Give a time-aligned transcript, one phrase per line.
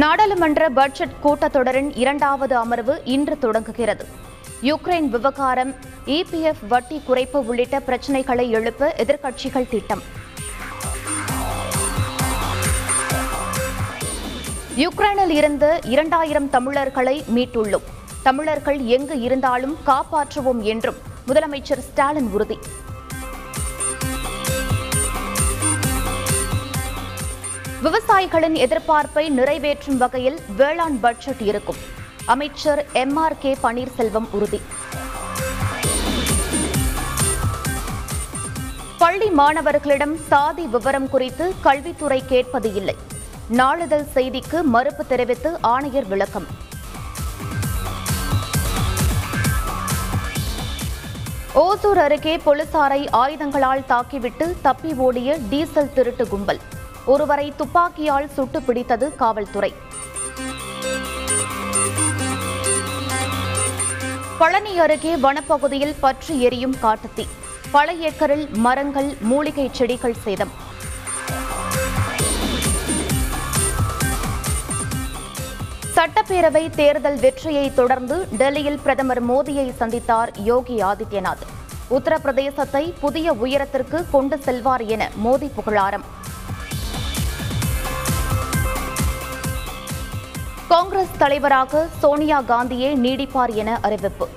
[0.00, 4.04] நாடாளுமன்ற பட்ஜெட் கூட்டத்தொடரின் இரண்டாவது அமர்வு இன்று தொடங்குகிறது.
[4.62, 5.74] யுக்ரைன் விவகாரம்
[6.06, 10.02] இபிஎஃப் வட்டி குறைப்பு உள்ளிட்ட பிரச்சினைகளை எழுப்ப எதிர்க்கட்சிகள் திட்டம்.
[14.76, 17.86] யுக்ரைனில் இருந்து இரண்டாயிரம் தமிழர்களை மீட்டுள்ளோம்.
[18.22, 20.96] தமிழர்கள் எங்கு இருந்தாலும் காப்பாற்றுவோம் என்றும்
[21.28, 22.58] முதலமைச்சர் ஸ்டாலின் உறுதி.
[27.84, 31.80] விவசாயிகளின் எதிர்பார்ப்பை நிறைவேற்றும் வகையில் வேளாண் பட்ஜெட் இருக்கும்.
[32.34, 34.60] அமைச்சர் எம் ஆர் கே பன்னீர்செல்வம் உறுதி.
[38.98, 42.96] பள்ளி மாணவர்களிடம் சாதி விவரம் குறித்து கல்வித்துறை கேட்பது இல்லை.
[43.48, 46.46] நாளிதழ் செய்திக்கு மறுப்பு தெரிவித்து ஆணையர் விளக்கம்.
[51.64, 56.62] ஓசூர் அருகே போலீசாரை ஆயுதங்களால் தாக்கிவிட்டு தப்பி ஓடிய டீசல் திருட்டு கும்பல்.
[57.04, 59.72] ஒருவரை துப்பாக்கியால் சுட்டு பிடித்தது காவல்துறை.
[64.38, 67.26] பழனி அருகே வனப்பகுதியில் பற்றி எரியும் காட்டுத்தீ.
[67.70, 70.52] பல ஏக்கரில் மரங்கள் மூலிகை செடிகள் சேதம்.
[75.96, 81.44] சட்டப்பேரவை தேர்தல் வெற்றியை தொடர்ந்து டெல்லியில் பிரதமர் மோடியை சந்தித்தார் யோகி ஆதித்யநாத்.
[81.90, 86.22] உத்தரப்பிரதேசத்தை புதிய உயரத்திற்கு கொண்டு செல்வார் என மோடி புகழாரம்.
[90.74, 94.28] காங்கிரஸ் தலைவராக சோனியா காந்தியே நீடிப்பார் என அறிவிப்பு.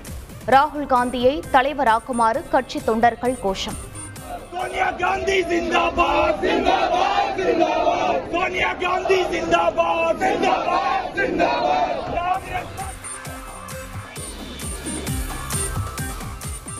[0.48, 3.78] ராகுல் காந்தியை தலைவராக்குமாறு கட்சி தொண்டர்கள் கோஷம்.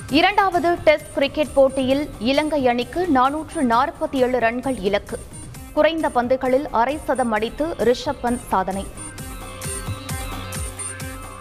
[0.10, 5.20] இரண்டாவது டெஸ்ட் கிரிக்கெட் போட்டியில் இலங்கை அணிக்கு நானூற்று நாற்பத்தி ஏழு ரன்கள் இலக்கு.
[5.74, 9.06] குறைந்த பந்துகளில் அரை சதம் அடித்து ரிஷப் பந்த் சாதனை.